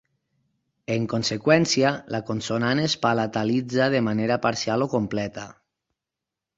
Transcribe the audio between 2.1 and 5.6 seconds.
la consonant es palatalitza de manera parcial o completa.